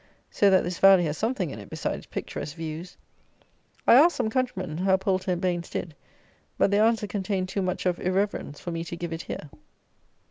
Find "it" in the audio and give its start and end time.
1.59-1.69, 9.13-9.21